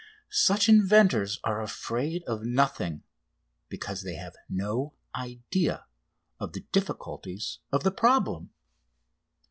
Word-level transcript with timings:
Such 0.33 0.67
inventors 0.67 1.39
are 1.43 1.61
afraid 1.61 2.23
of 2.23 2.43
nothing, 2.43 3.03
because 3.69 4.01
they 4.01 4.15
have 4.15 4.33
no 4.49 4.95
idea 5.13 5.85
of 6.39 6.53
the 6.53 6.65
difficulties 6.71 7.59
of 7.71 7.83
the 7.83 7.91
problem. 7.91 8.49